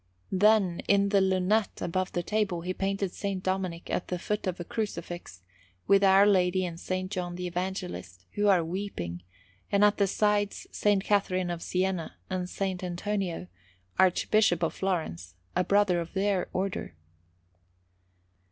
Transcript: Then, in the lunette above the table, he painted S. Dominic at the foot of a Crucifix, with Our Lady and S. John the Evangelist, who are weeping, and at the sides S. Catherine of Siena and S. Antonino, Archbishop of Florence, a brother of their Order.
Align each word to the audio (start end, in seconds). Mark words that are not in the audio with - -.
Then, 0.31 0.79
in 0.87 1.09
the 1.09 1.21
lunette 1.21 1.79
above 1.79 2.13
the 2.13 2.23
table, 2.23 2.61
he 2.61 2.73
painted 2.73 3.11
S. 3.11 3.37
Dominic 3.43 3.87
at 3.91 4.07
the 4.07 4.17
foot 4.17 4.47
of 4.47 4.59
a 4.59 4.63
Crucifix, 4.63 5.43
with 5.85 6.03
Our 6.03 6.25
Lady 6.25 6.65
and 6.65 6.79
S. 6.79 7.07
John 7.09 7.35
the 7.35 7.45
Evangelist, 7.45 8.25
who 8.31 8.47
are 8.47 8.65
weeping, 8.65 9.21
and 9.71 9.85
at 9.85 9.97
the 9.97 10.07
sides 10.07 10.65
S. 10.71 10.97
Catherine 11.03 11.51
of 11.51 11.61
Siena 11.61 12.15
and 12.31 12.45
S. 12.45 12.59
Antonino, 12.63 13.45
Archbishop 13.99 14.63
of 14.63 14.73
Florence, 14.73 15.35
a 15.55 15.63
brother 15.63 15.99
of 15.99 16.13
their 16.13 16.49
Order. 16.51 16.95